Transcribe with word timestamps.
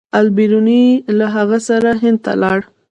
البیروني 0.19 0.85
له 1.17 1.25
هغه 1.35 1.57
سره 1.69 1.89
هند 2.01 2.19
ته 2.25 2.31
لاړ. 2.41 2.59